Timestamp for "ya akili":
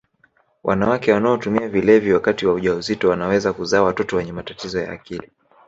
4.79-5.31